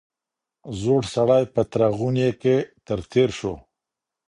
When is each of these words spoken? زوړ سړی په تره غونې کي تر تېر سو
زوړ 0.79 1.01
سړی 1.13 1.43
په 1.53 1.61
تره 1.71 1.87
غونې 1.97 2.29
کي 2.41 2.55
تر 2.85 2.99
تېر 3.11 3.29
سو 3.39 3.53